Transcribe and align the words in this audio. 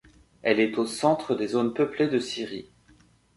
Elle 0.41 0.59
est 0.59 0.79
au 0.79 0.87
centre 0.87 1.35
des 1.35 1.49
zones 1.49 1.75
peuplées 1.75 2.07
de 2.07 2.17
Syrie. 2.17 2.71